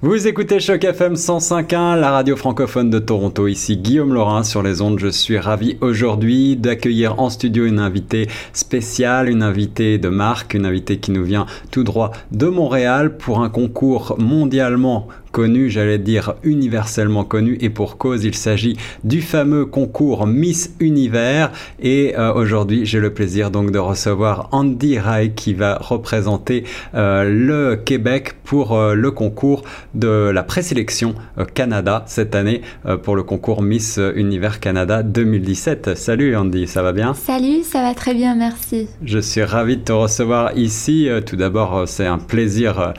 [0.00, 3.48] Vous écoutez Choc FM 105.1, la radio francophone de Toronto.
[3.48, 5.00] Ici Guillaume Laurin sur les ondes.
[5.00, 10.66] Je suis ravi aujourd'hui d'accueillir en studio une invitée spéciale, une invitée de marque, une
[10.66, 15.08] invitée qui nous vient tout droit de Montréal pour un concours mondialement
[15.38, 21.52] connu, j'allais dire universellement connu, et pour cause, il s'agit du fameux concours Miss Univers.
[21.80, 26.64] Et euh, aujourd'hui, j'ai le plaisir donc de recevoir Andy Rai qui va représenter
[26.96, 29.62] euh, le Québec pour euh, le concours
[29.94, 31.14] de la présélection
[31.54, 32.62] Canada cette année
[33.04, 35.96] pour le concours Miss Univers Canada 2017.
[35.96, 37.14] Salut Andy, ça va bien?
[37.14, 38.88] Salut, ça va très bien, merci.
[39.04, 41.08] Je suis ravi de te recevoir ici.
[41.26, 42.94] Tout d'abord, c'est un plaisir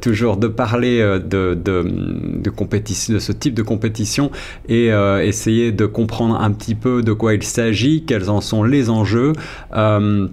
[0.00, 4.30] toujours de parler de de, compétition, de ce type de compétition
[4.68, 8.62] et euh, essayer de comprendre un petit peu de quoi il s'agit, quels en sont
[8.62, 9.32] les enjeux.
[9.74, 10.28] Euh,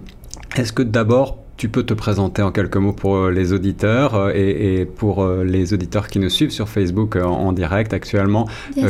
[0.56, 4.32] est-ce que d'abord tu peux te présenter en quelques mots pour euh, les auditeurs euh,
[4.34, 8.48] et, pour euh, les auditeurs qui nous suivent sur Facebook en direct actuellement.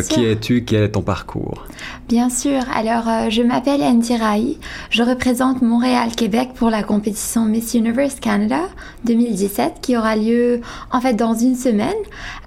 [0.08, 1.66] qui es-tu Quel est ton parcours?
[2.08, 2.60] Bien sûr.
[2.74, 4.58] Alors, je m'appelle Andy Rai.
[4.90, 8.60] Je représente Montréal-Québec pour la compétition Miss Universe Canada
[9.04, 10.60] 2017 qui aura lieu
[10.90, 11.88] en fait dans une semaine.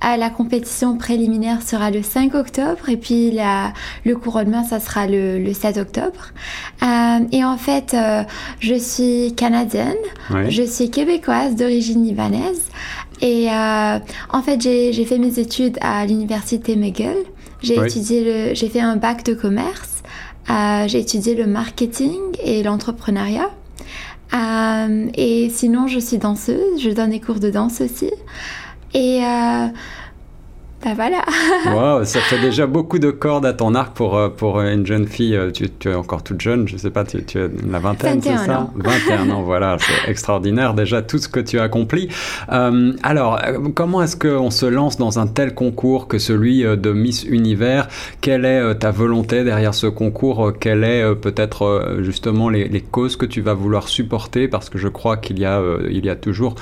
[0.02, 3.74] la compétition préliminaire sera le 5 octobre et puis la,
[4.06, 6.32] le couronnement, ça sera le, le 7 octobre.
[7.32, 7.96] et en fait,
[8.60, 9.96] je suis canadienne.
[10.50, 12.70] Je suis québécoise d'origine libanaise
[13.22, 17.16] et euh, en fait j'ai fait mes études à l'université McGill.
[17.62, 20.04] J'ai étudié j'ai fait un bac de commerce.
[20.50, 23.50] Euh, j'ai étudié le marketing et l'entrepreneuriat.
[24.34, 28.12] Euh, et sinon je suis danseuse, je donne des cours de danse aussi.
[28.94, 29.22] Et
[30.86, 31.26] bah voilà.
[31.98, 35.08] wow, ça fait déjà beaucoup de cordes à ton arc pour, euh, pour une jeune
[35.08, 35.36] fille.
[35.36, 38.38] Euh, tu, es encore toute jeune, je sais pas, tu, tu es la vingtaine, c'est
[38.38, 42.10] ça 21 ans, voilà, c'est extraordinaire déjà tout ce que tu as accompli.
[42.52, 43.42] Euh, alors,
[43.74, 47.88] comment est-ce qu'on se lance dans un tel concours que celui de Miss Univers?
[48.22, 50.54] Quelle est ta volonté derrière ce concours?
[50.60, 54.48] Quelles est peut-être justement les, les, causes que tu vas vouloir supporter?
[54.48, 55.60] Parce que je crois qu'il y, a
[55.90, 56.54] il y a toujours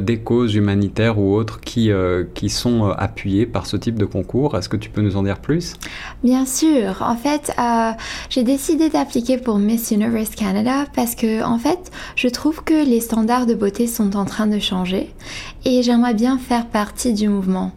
[0.00, 1.90] des causes humanitaires ou autres qui,
[2.32, 4.56] qui sont appuyées par ce type de concours.
[4.56, 5.74] Est-ce que tu peux nous en dire plus?
[6.22, 7.02] Bien sûr.
[7.02, 7.92] En fait, euh,
[8.30, 13.00] j'ai décidé d'appliquer pour Miss Universe Canada parce que, en fait, je trouve que les
[13.00, 15.14] standards de beauté sont en train de changer
[15.64, 17.72] et j'aimerais bien faire partie du mouvement.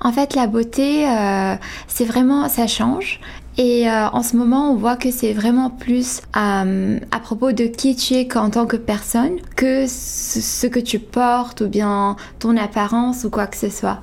[0.00, 1.56] En fait, la beauté, euh,
[1.88, 3.20] c'est vraiment, ça change
[3.56, 7.66] et euh, en ce moment, on voit que c'est vraiment plus euh, à propos de
[7.66, 12.56] qui tu es en tant que personne que ce, que tu portes ou bien ton
[12.56, 14.00] apparence ou quoi que ce soit.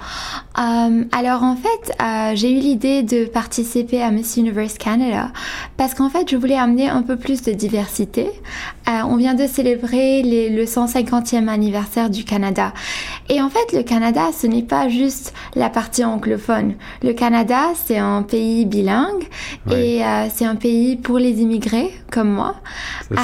[0.57, 5.31] Euh, alors en fait, j'ai eu l'idée de participer à Miss Universe Canada
[5.75, 8.29] parce qu'en fait, je voulais amener un peu plus de diversité.
[8.87, 12.73] on vient de célébrer le 150e anniversaire du Canada.
[13.27, 16.75] Et en fait, le Canada, ce n'est pas juste la partie anglophone.
[17.03, 19.27] Le Canada, c'est un pays bilingue
[19.69, 22.55] et euh, c'est un pays pour les immigrés comme moi.
[23.11, 23.17] Euh,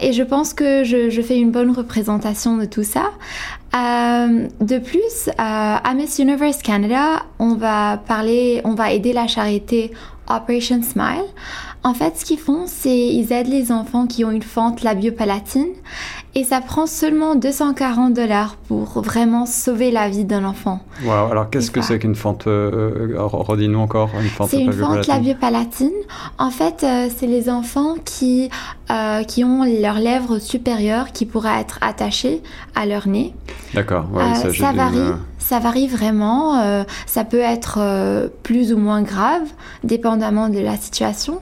[0.00, 3.10] et je pense que je, fais une bonne représentation de tout ça.
[3.74, 9.92] Euh, de plus, à Miss Universe Canada, on va parler, on va aider la charité
[10.28, 11.26] Operation Smile.
[11.82, 15.72] En fait, ce qu'ils font, c'est ils aident les enfants qui ont une fente labiopalatine
[16.34, 20.80] et ça prend seulement 240 dollars pour vraiment sauver la vie d'un enfant.
[21.04, 24.72] Wow, alors qu'est-ce que c'est qu'une fente euh, euh, Redis-nous encore une fente C'est une
[24.72, 25.90] fente labiopalatine.
[26.38, 28.50] En fait, euh, c'est les enfants qui,
[29.26, 32.42] qui ont leurs lèvres supérieures qui pourraient être attachées
[32.74, 33.34] à leur nez.
[33.74, 35.12] D'accord, ça varie
[35.50, 36.60] ça varie vraiment.
[36.60, 39.42] Euh, ça peut être euh, plus ou moins grave,
[39.82, 41.40] dépendamment de la situation.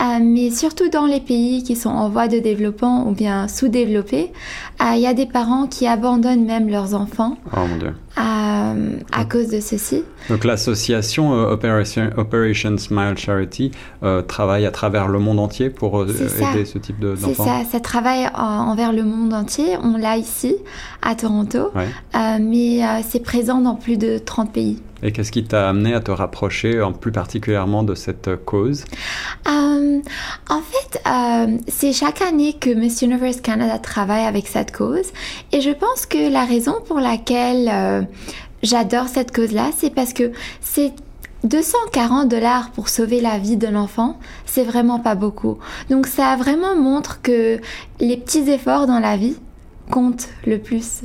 [0.00, 4.32] Euh, mais surtout dans les pays qui sont en voie de développement ou bien sous-développés,
[4.80, 7.36] il y a des parents qui abandonnent même leurs enfants.
[7.56, 7.94] Oh mon Dieu.
[8.16, 10.04] À cause de ceci.
[10.28, 13.70] Donc l'association Operation, Operation, Smile Charity
[14.28, 17.28] travaille à travers le monde entier pour aider ce type d'enfants.
[17.28, 19.76] C'est ça, ça travaille envers le monde entier.
[19.82, 20.56] On l'a ici
[21.02, 21.70] à Toronto,
[22.14, 24.82] mais c'est présent dans plus de 30 pays.
[25.04, 28.86] Et qu'est-ce qui t'a amené à te rapprocher en plus particulièrement de cette cause?
[29.46, 30.00] Euh,
[30.48, 35.12] En fait, euh, c'est chaque année que Miss Universe Canada travaille avec cette cause.
[35.52, 38.02] Et je pense que la raison pour laquelle euh,
[38.62, 40.94] j'adore cette cause-là, c'est parce que c'est
[41.44, 45.58] 240 dollars pour sauver la vie d'un enfant, c'est vraiment pas beaucoup.
[45.90, 47.60] Donc ça vraiment montre que
[48.00, 49.36] les petits efforts dans la vie
[49.90, 51.02] comptent le plus.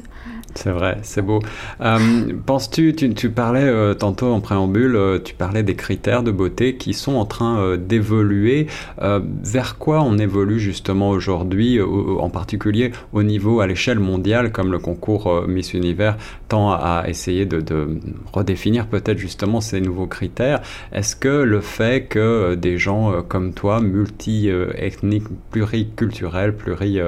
[0.55, 1.39] C'est vrai, c'est beau.
[1.81, 6.75] Euh, penses-tu, tu, parlais euh, tantôt en préambule, euh, tu parlais des critères de beauté
[6.75, 8.67] qui sont en train d'évoluer.
[8.99, 14.79] vers quoi on évolue justement aujourd'hui, en particulier au niveau à l'échelle mondiale, comme le
[14.79, 16.17] concours Miss Univers
[16.47, 17.99] tend à essayer de,
[18.33, 20.61] redéfinir peut-être justement ces nouveaux critères?
[20.91, 26.99] Est-ce que le fait que des gens comme toi, multi-ethniques, pluriculturels, pluri,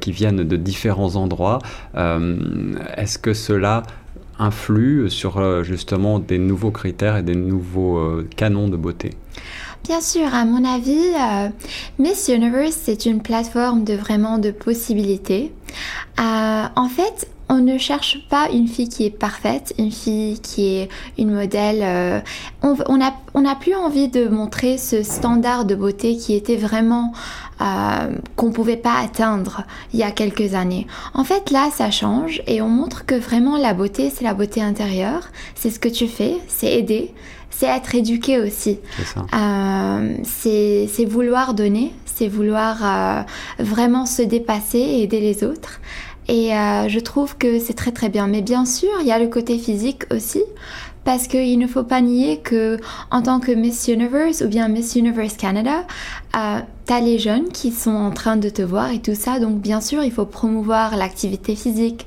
[0.00, 1.58] qui viennent de différents endroits,
[2.96, 3.82] est-ce que cela
[4.38, 9.10] influe sur euh, justement des nouveaux critères et des nouveaux euh, canons de beauté?
[9.84, 11.48] Bien sûr, à mon avis, euh,
[11.98, 15.52] Miss Universe, c'est une plateforme de vraiment de possibilités.
[16.18, 20.88] en fait, on ne cherche pas une fille qui est parfaite, une fille qui est
[21.18, 22.22] une modèle.
[22.62, 27.12] on n'a on plus envie de montrer ce standard de beauté qui était vraiment
[27.60, 30.86] euh, qu'on pouvait pas atteindre il y a quelques années.
[31.14, 34.60] En fait, là, ça change et on montre que vraiment la beauté, c'est la beauté
[34.62, 35.28] intérieure.
[35.54, 37.14] C'est ce que tu fais, c'est aider,
[37.50, 38.80] c'est être éduqué aussi.
[38.96, 43.22] C'est euh, vouloir donner, c'est vouloir euh,
[43.62, 45.80] vraiment se dépasser et aider les autres.
[46.28, 48.26] Et je trouve que c'est très très bien.
[48.26, 50.42] Mais bien sûr, il y a le côté physique aussi
[51.04, 52.78] parce qu'il ne faut pas nier que
[53.10, 55.84] en tant que Miss Universe ou bien Miss Universe Canada,
[56.36, 59.40] euh, tu as les jeunes qui sont en train de te voir et tout ça.
[59.40, 62.06] Donc bien sûr, il faut promouvoir l'activité physique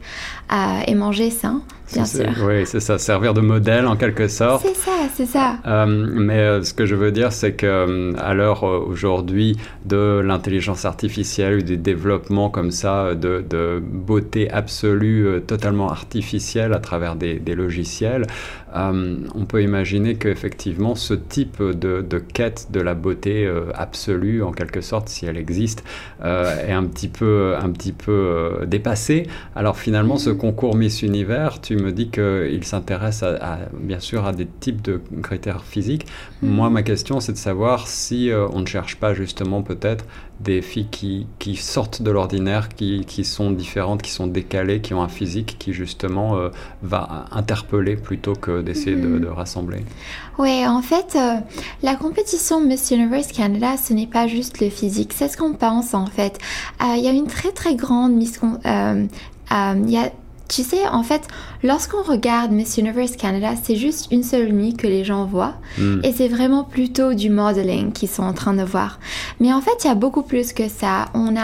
[0.88, 1.62] et manger sain.
[1.94, 2.25] Bien sûr.
[2.45, 4.65] Oui, c'est ça, servir de modèle en quelque sorte.
[4.65, 5.57] C'est ça, c'est ça.
[5.68, 10.21] Euh, mais euh, ce que je veux dire, c'est que euh, à l'heure aujourd'hui de
[10.24, 17.15] l'intelligence artificielle ou du développement comme ça de, de beauté absolue, totalement artificielle à travers
[17.15, 18.25] des, des logiciels,
[18.77, 24.81] on peut imaginer qu'effectivement ce type de, de, quête de la beauté absolue, en quelque
[24.81, 25.86] sorte, si elle existe,
[26.21, 29.27] est un petit peu, un petit peu dépassé.
[29.56, 34.31] Alors finalement, ce concours Miss Univers, tu me dis qu'il s'intéresse à, bien sûr à
[34.31, 36.05] des types de critères physiques.
[36.41, 36.49] Mhm.
[36.49, 40.05] Moi, ma question, c'est de savoir si euh, on ne cherche pas justement peut-être
[40.39, 44.93] des filles qui, qui sortent de l'ordinaire, qui, qui, sont différentes, qui sont décalées, qui
[44.93, 46.49] ont un physique qui justement euh,
[46.83, 49.27] va interpeller plutôt que d'essayer de, mhm.
[49.29, 49.85] rassembler.
[50.37, 51.35] Oui, en fait, euh,
[51.83, 55.93] la compétition Miss Universe Canada, ce n'est pas juste le physique, c'est ce qu'on pense
[55.93, 56.37] en fait.
[56.81, 58.39] Il y a une très très grande Miss...
[59.51, 60.11] Il y a
[60.47, 61.27] tu sais, en fait,
[61.63, 65.56] lorsqu'on regarde Miss Universe Canada, c'est juste une seule nuit que les gens voient.
[65.77, 66.01] Hmm.
[66.03, 69.00] Et c'est vraiment plutôt du modeling qu'ils sont en train de voir.
[69.39, 71.06] Mais en fait, il y a beaucoup plus que ça.
[71.13, 71.42] On a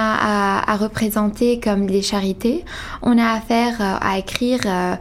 [0.67, 2.63] à, représenter comme des charités.
[3.01, 4.95] On a à faire, euh, à écrire euh,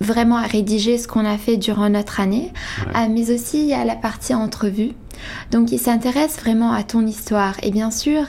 [0.00, 2.52] vraiment à rédiger ce qu'on a fait durant notre année,
[2.94, 4.92] euh, mais aussi il y a la partie entrevue.
[5.50, 7.54] Donc il s'intéresse vraiment à ton histoire.
[7.64, 8.22] Et bien sûr,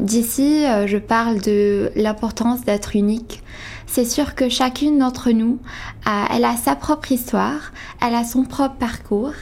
[0.00, 3.42] d'ici, je parle de l'importance d'être unique
[3.92, 5.58] c'est sûr que chacune d'entre nous,
[6.06, 9.34] elle a sa propre histoire, elle a son propre parcours.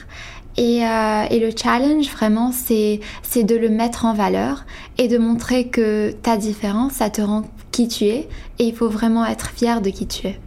[0.57, 2.99] Et, euh, et le challenge, vraiment, c'est
[3.43, 4.65] de le mettre en valeur
[4.97, 8.27] et de montrer que ta différence, ça te rend qui tu es.
[8.59, 10.37] Et il faut vraiment être fier de qui tu es.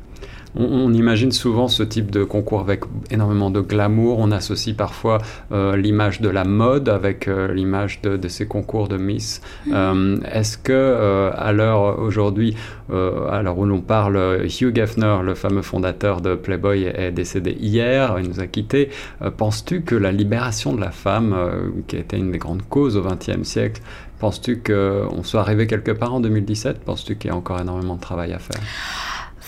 [0.56, 4.18] On, imagine souvent ce type de concours avec énormément de glamour.
[4.20, 5.18] On associe parfois
[5.52, 9.40] euh, l'image de la mode avec euh, l'image de, ces concours de Miss.
[9.66, 9.72] Mm.
[9.74, 12.56] Euh, est-ce que à l'heure aujourd'hui,
[12.90, 18.16] à l'heure où l'on parle, Hugh Geffner, le fameux fondateur de Playboy, est, décédé hier,
[18.20, 18.90] il nous a quittés.
[19.36, 21.36] Penses-tu que la libération de la femme,
[21.86, 23.80] qui a été une des grandes causes au XXe siècle,
[24.20, 28.00] penses-tu qu'on soit arrivé quelque part en 2017 Penses-tu qu'il y a encore énormément de
[28.00, 28.60] travail à faire?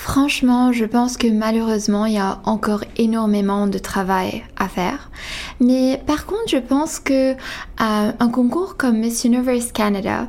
[0.07, 5.11] Franchement, je pense que malheureusement, il y a encore énormément de travail à faire.
[5.59, 7.35] Mais par contre, je pense que euh,
[7.77, 10.29] un concours comme Miss Universe Canada,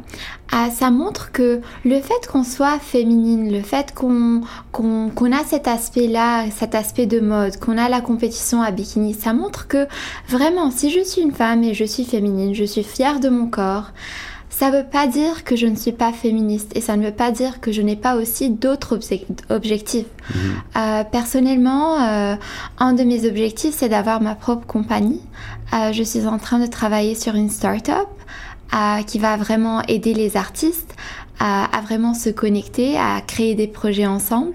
[0.55, 4.41] euh, ça montre que le fait qu'on soit féminine, le fait qu'on
[4.71, 9.31] qu'on a cet aspect-là, cet aspect de mode, qu'on a la compétition à bikini, ça
[9.31, 9.85] montre que
[10.27, 13.47] vraiment, si je suis une femme et je suis féminine, je suis fière de mon
[13.47, 13.91] corps,
[14.57, 17.11] ça ne veut pas dire que je ne suis pas féministe et ça ne veut
[17.11, 18.99] pas dire que je n'ai pas aussi d'autres
[19.51, 20.07] objectifs.
[20.33, 20.39] Mhm.
[20.77, 22.35] Euh, personnellement, euh,
[22.79, 25.21] un de mes objectifs, c'est d'avoir ma propre compagnie.
[25.73, 28.07] Euh, je suis en train de travailler sur une start-up
[29.05, 30.93] qui va vraiment aider les artistes
[31.39, 34.53] à, vraiment se connecter, à créer des projets ensemble.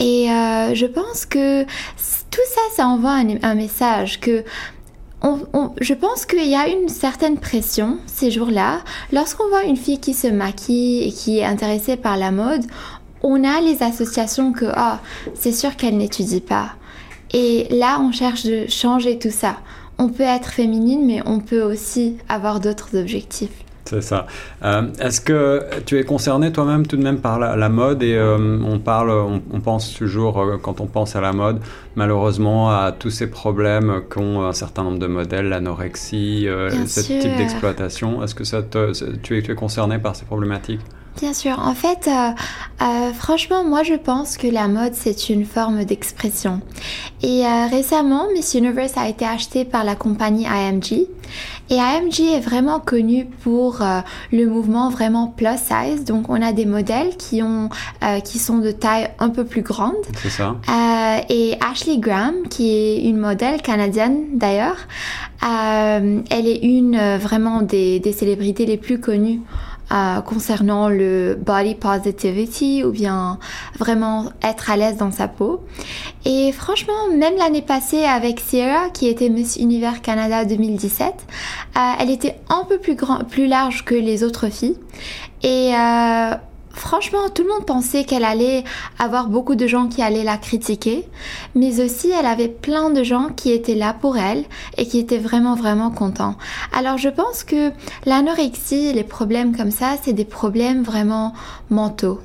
[0.00, 4.42] Et je pense que tout ça, ça envoie un message que
[5.80, 8.80] je pense qu'il y a une certaine pression ces jours-là.
[9.12, 12.64] Lorsqu'on voit une fille qui se maquille et qui est intéressée par la mode,
[13.22, 15.00] on a les associations que ah,
[15.34, 16.72] c'est sûr qu'elle n'étudie pas.
[17.32, 19.56] Et là, on cherche de changer tout ça.
[19.98, 23.64] On peut être féminine, mais on peut aussi avoir d'autres objectifs.
[23.88, 24.26] C'est ça.
[24.64, 28.58] Euh, est-ce que tu es concerné toi-même tout de même par la, mode et euh,
[28.62, 31.60] on parle, on, pense toujours euh, quand on pense à la mode,
[31.96, 36.46] malheureusement à tous ces problèmes qu'ont un certain nombre de modèles, l'anorexie,
[36.86, 38.22] ce type d'exploitation.
[38.22, 40.82] Est-ce que ça tu, es, tu es concerné par ces problématiques?
[41.16, 41.58] Bien sûr.
[41.58, 42.30] En fait, euh,
[42.82, 46.60] euh, franchement, moi, je pense que la mode, c'est une forme d'expression.
[47.22, 51.08] Et euh, récemment, Miss Universe a été acheté par la compagnie IMG.
[51.70, 53.80] Et IMG est vraiment connu pour
[54.32, 56.04] le mouvement vraiment plus size.
[56.04, 57.68] Donc, on a des modèles qui ont,
[58.24, 59.92] qui sont de taille un peu plus grande.
[60.22, 60.56] C'est ça.
[61.28, 64.78] et Ashley Graham, qui est une modèle canadienne d'ailleurs,
[65.42, 69.42] elle est une vraiment des, des célébrités les plus connues
[69.90, 73.38] euh, concernant le body positivity ou bien
[73.78, 75.64] vraiment être à l'aise dans sa peau.
[76.24, 81.14] Et franchement, même l'année passée avec Sierra, qui était Miss Univers Canada 2017,
[81.76, 84.76] euh, elle était un peu plus, grand, plus large que les autres filles.
[85.42, 86.34] Et euh,
[86.70, 88.64] franchement, tout le monde pensait qu'elle allait
[88.98, 91.06] avoir beaucoup de gens qui allaient la critiquer,
[91.54, 94.44] mais aussi elle avait plein de gens qui étaient là pour elle
[94.76, 96.36] et qui étaient vraiment vraiment contents.
[96.72, 97.70] Alors je pense que
[98.06, 101.34] l'anorexie, les problèmes comme ça, c'est des problèmes vraiment
[101.70, 102.20] mentaux.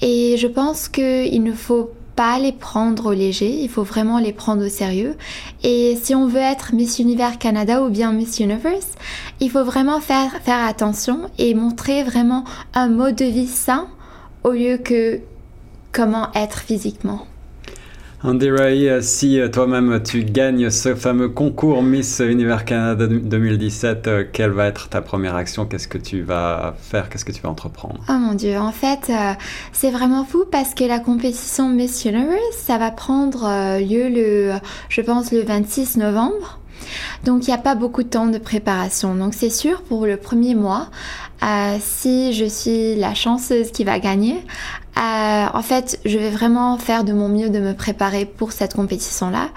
[0.00, 4.32] Et je pense qu'il ne faut pas les prendre au léger, il faut vraiment les
[4.32, 5.16] prendre au sérieux.
[5.62, 8.92] Et si on veut être Miss Univers Canada ou bien Miss Universe,
[9.40, 12.44] il faut vraiment faire, faire attention et montrer vraiment
[12.74, 13.88] un mode de vie sain
[14.42, 15.20] au lieu que
[15.92, 17.26] comment être physiquement.
[18.26, 24.24] Andy euh, si euh, toi-même tu gagnes ce fameux concours Miss Univers Canada 2017, euh,
[24.32, 25.66] quelle va être ta première action?
[25.66, 27.10] Qu'est-ce que tu vas faire?
[27.10, 28.00] Qu'est-ce que tu vas entreprendre?
[28.08, 29.12] Oh mon dieu, en fait,
[29.72, 33.42] c'est vraiment fou parce que la compétition Miss Universe, ça va prendre
[33.80, 34.54] lieu le,
[34.88, 36.60] je pense, le 26 novembre.
[37.24, 39.14] Donc il n'y a pas beaucoup de temps de préparation.
[39.14, 40.88] Donc c'est sûr pour le premier mois,
[41.80, 44.36] si je suis la chanceuse qui va gagner,
[44.96, 48.74] euh, en fait, je vais vraiment faire de mon mieux de me préparer pour cette
[48.74, 49.48] compétition-là.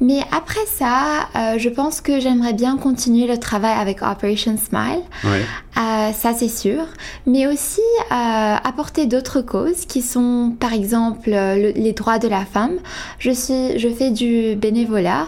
[0.00, 5.02] Mais après ça, euh, je pense que j'aimerais bien continuer le travail avec Operation Smile.
[5.24, 6.84] Euh, ça, c'est sûr.
[7.26, 12.76] Mais aussi apporter d'autres causes qui sont, par exemple, les droits de la femme.
[13.18, 15.26] Je suis, je fais du bénévolat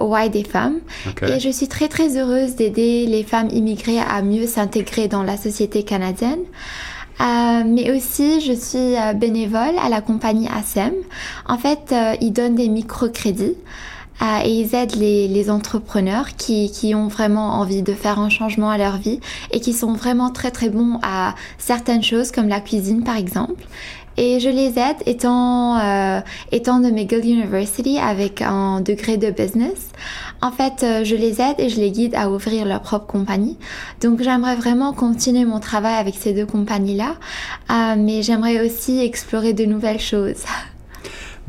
[0.00, 0.78] au Y des femmes
[1.22, 5.36] et je suis très très heureuse d'aider les femmes immigrées à mieux s'intégrer dans la
[5.36, 6.40] société canadienne.
[7.20, 10.92] Euh, mais aussi, je suis euh, bénévole à la compagnie ASEM.
[11.46, 13.56] En fait, euh, ils donnent des microcrédits.
[14.44, 18.96] et ils aident les, entrepreneurs qui, ont vraiment envie de faire un changement à leur
[18.96, 19.20] vie
[19.52, 23.64] et qui sont vraiment très très bons à certaines choses comme la cuisine par exemple.
[24.16, 25.78] Et je les aide étant,
[26.50, 29.90] étant de McGill University avec un degré de business.
[30.40, 33.56] En fait, euh, je les aide et je les guide à ouvrir leur propre compagnie.
[34.00, 37.16] Donc j'aimerais vraiment continuer mon travail avec ces deux compagnies-là,
[37.70, 40.44] euh, mais j'aimerais aussi explorer de nouvelles choses.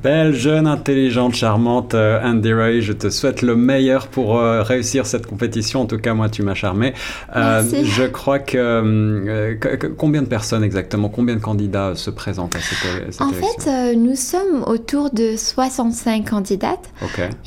[0.01, 5.06] Belle, jeune, intelligente, charmante euh, Andy Ray, je te souhaite le meilleur pour euh, réussir
[5.06, 5.82] cette compétition.
[5.82, 6.94] En tout cas, moi, tu m'as charmé.
[7.36, 9.58] Euh, je crois que,
[9.98, 14.15] combien de personnes exactement, combien de candidats se présentent à cette, cette En fait, nous
[14.15, 16.89] sommes autour de 65 candidates.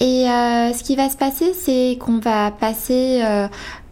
[0.00, 3.23] Et ce qui va se passer, c'est qu'on va passer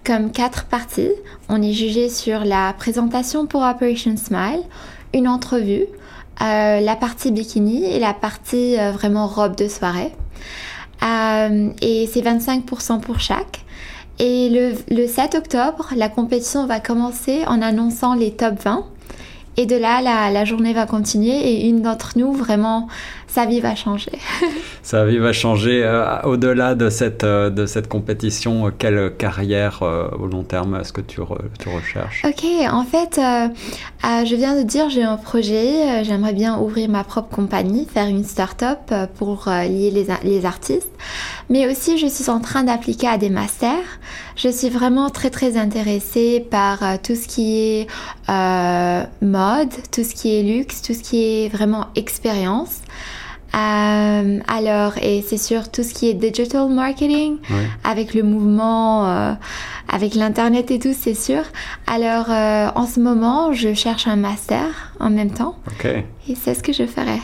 [0.04, 1.12] comme quatre parties.
[1.48, 4.60] On est jugé sur la présentation pour Operation Smile,
[5.14, 5.86] une entrevue,
[6.42, 10.12] euh, la partie bikini et la partie euh, vraiment robe de soirée.
[11.02, 13.64] Euh, et c'est 25% pour chaque.
[14.18, 18.86] Et le, le 7 octobre, la compétition va commencer en annonçant les top 20.
[19.56, 22.88] Et de là, la, la journée va continuer et une d'entre nous, vraiment,
[23.30, 24.18] sa vie va changer.
[24.82, 25.82] sa vie va changer.
[25.84, 30.92] Euh, au-delà de cette, euh, de cette compétition, euh, quelle carrière au long terme est-ce
[30.92, 31.20] que tu,
[31.58, 32.24] tu, recherches?
[32.24, 36.02] Ok, en fait, je viens de dire, j'ai un projet.
[36.04, 40.90] J'aimerais bien ouvrir ma propre compagnie, faire une start-up pour lier les, les artistes.
[41.48, 43.98] Mais aussi, je suis en train d'appliquer à des masters.
[44.36, 47.86] Je suis vraiment très très intéressée par tout ce qui est
[49.20, 52.80] mode, tout ce qui est luxe, tout ce qui est vraiment expérience.
[53.54, 57.38] Euh, alors, et c'est sûr tout ce qui est digital marketing,
[57.84, 59.32] avec le mouvement, euh,
[59.88, 61.42] avec l'internet et tout, c'est sûr.
[61.86, 65.56] Alors, euh, en ce moment, je cherche un master en même temps.
[65.66, 65.86] Ok.
[66.28, 67.18] Et c'est ce que je ferai.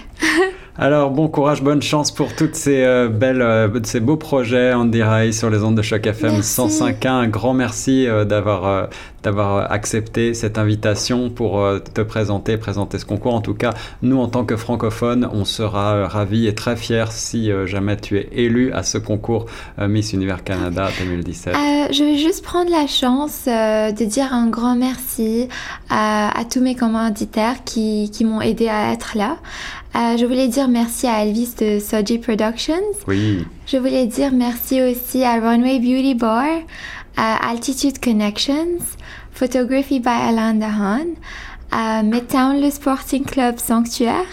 [0.78, 5.02] Alors, bon courage, bonne chance pour toutes ces euh, belles, euh, ces beaux projets Andy
[5.02, 7.08] Ray sur les ondes de Choc FM 105.1.
[7.08, 8.90] Un grand merci euh, d'avoir
[9.22, 11.60] d'avoir accepté cette invitation pour
[11.94, 13.34] te présenter, présenter ce concours.
[13.34, 17.50] En tout cas, nous, en tant que francophones, on sera ravis et très fiers si
[17.64, 19.46] jamais tu es élu à ce concours
[19.80, 21.56] Miss Univers Canada 2017.
[21.90, 25.48] je vais juste prendre la chance de dire un grand merci
[25.90, 29.38] à, à tous mes commanditaires qui, qui m'ont aidé à être là.
[29.96, 32.74] Euh, je voulais dire merci à Elvis de Soji Productions.
[33.06, 33.46] Oui.
[33.66, 36.44] Je voulais dire merci aussi à Runway Beauty Bar,
[37.16, 38.78] à Altitude Connections,
[39.32, 41.06] Photography by Alain Dahan,
[41.70, 44.26] à Midtown le Sporting Club Sanctuaire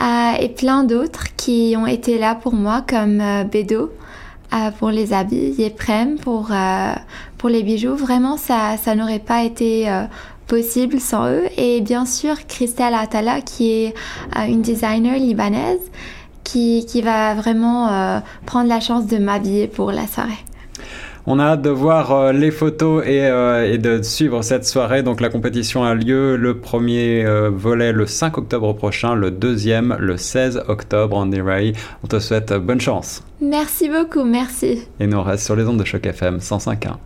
[0.00, 3.92] euh, et plein d'autres qui ont été là pour moi comme euh, Bédo
[4.78, 6.50] pour les habits et Prem pour,
[7.46, 7.94] pour les bijoux.
[7.94, 9.88] Vraiment, ça, ça n'aurait pas été
[10.46, 11.44] possible sans eux.
[11.56, 13.94] Et bien sûr, Christelle Atala, qui est
[14.36, 15.80] euh, une designer libanaise,
[16.44, 20.32] qui, qui va vraiment euh, prendre la chance de m'habiller pour la soirée.
[21.28, 25.02] On a hâte de voir euh, les photos et, et, de suivre cette soirée.
[25.02, 30.16] Donc la compétition a lieu le premier volet le 5 octobre prochain, le deuxième le
[30.16, 31.16] 16 octobre.
[31.16, 31.72] Andy Ray,
[32.04, 33.24] on te souhaite bonne chance.
[33.40, 34.86] Merci beaucoup, merci.
[35.00, 36.94] Et nous on reste sur les ondes de choc FM 105.1.